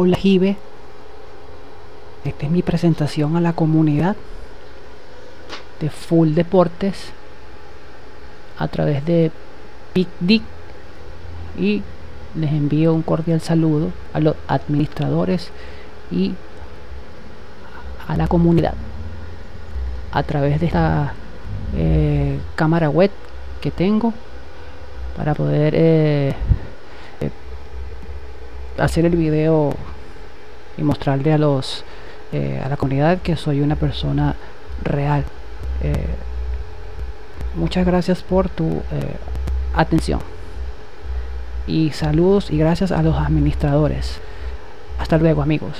Hola 0.00 0.16
Jive, 0.16 0.56
esta 2.24 2.46
es 2.46 2.52
mi 2.52 2.62
presentación 2.62 3.36
a 3.36 3.40
la 3.40 3.52
comunidad 3.52 4.14
de 5.80 5.90
Full 5.90 6.34
Deportes 6.34 7.10
a 8.58 8.68
través 8.68 9.04
de 9.04 9.32
PicDick 9.94 10.44
y 11.58 11.82
les 12.36 12.52
envío 12.52 12.94
un 12.94 13.02
cordial 13.02 13.40
saludo 13.40 13.90
a 14.12 14.20
los 14.20 14.36
administradores 14.46 15.50
y 16.12 16.34
a 18.06 18.16
la 18.16 18.28
comunidad 18.28 18.74
a 20.12 20.22
través 20.22 20.60
de 20.60 20.66
esta 20.66 21.12
eh, 21.76 22.38
cámara 22.54 22.88
web 22.88 23.10
que 23.60 23.72
tengo 23.72 24.14
para 25.16 25.34
poder 25.34 25.74
eh, 25.76 26.36
hacer 28.78 29.04
el 29.04 29.16
video 29.16 29.74
y 30.76 30.82
mostrarle 30.82 31.32
a 31.32 31.38
los 31.38 31.84
a 32.32 32.68
la 32.68 32.76
comunidad 32.76 33.22
que 33.22 33.36
soy 33.36 33.60
una 33.60 33.76
persona 33.76 34.34
real. 34.82 35.24
Muchas 37.54 37.86
gracias 37.86 38.22
por 38.22 38.48
tu 38.48 38.82
atención. 39.74 40.20
Y 41.66 41.90
saludos 41.90 42.50
y 42.50 42.58
gracias 42.58 42.92
a 42.92 43.02
los 43.02 43.16
administradores. 43.16 44.20
Hasta 44.98 45.18
luego 45.18 45.42
amigos 45.42 45.76